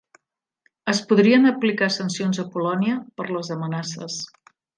[0.93, 4.19] Es podrien aplicar sancions a Polònia per les amenaces